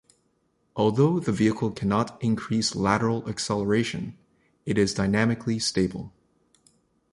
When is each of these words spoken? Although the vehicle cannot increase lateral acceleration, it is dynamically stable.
Although 0.75 1.19
the 1.19 1.31
vehicle 1.31 1.69
cannot 1.69 2.17
increase 2.23 2.73
lateral 2.75 3.29
acceleration, 3.29 4.17
it 4.65 4.79
is 4.79 4.95
dynamically 4.95 5.59
stable. 5.59 6.11